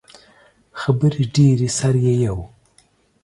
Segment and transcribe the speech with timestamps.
[0.79, 2.39] خبرې ډیرې سر ئې یؤ